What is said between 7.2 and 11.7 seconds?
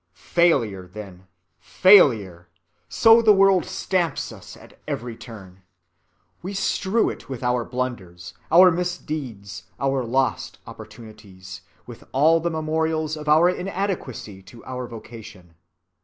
with our blunders, our misdeeds, our lost opportunities,